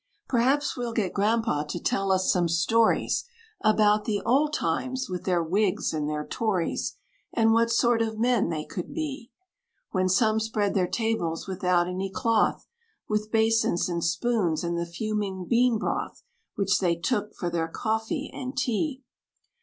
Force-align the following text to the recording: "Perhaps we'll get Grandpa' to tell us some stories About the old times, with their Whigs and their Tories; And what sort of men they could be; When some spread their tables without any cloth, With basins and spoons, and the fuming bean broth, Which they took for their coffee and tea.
"Perhaps 0.27 0.75
we'll 0.75 0.93
get 0.93 1.13
Grandpa' 1.13 1.63
to 1.65 1.79
tell 1.79 2.11
us 2.11 2.31
some 2.33 2.47
stories 2.49 3.25
About 3.63 4.05
the 4.05 4.19
old 4.25 4.51
times, 4.51 5.07
with 5.07 5.25
their 5.25 5.43
Whigs 5.43 5.93
and 5.93 6.09
their 6.09 6.25
Tories; 6.25 6.97
And 7.33 7.53
what 7.53 7.69
sort 7.69 8.01
of 8.01 8.17
men 8.17 8.49
they 8.49 8.65
could 8.65 8.95
be; 8.95 9.29
When 9.91 10.09
some 10.09 10.39
spread 10.39 10.73
their 10.73 10.87
tables 10.87 11.47
without 11.47 11.87
any 11.87 12.09
cloth, 12.09 12.65
With 13.07 13.29
basins 13.31 13.87
and 13.87 14.03
spoons, 14.03 14.63
and 14.63 14.75
the 14.75 14.87
fuming 14.87 15.45
bean 15.45 15.77
broth, 15.77 16.23
Which 16.55 16.79
they 16.79 16.95
took 16.95 17.35
for 17.35 17.51
their 17.51 17.67
coffee 17.67 18.31
and 18.33 18.57
tea. 18.57 19.03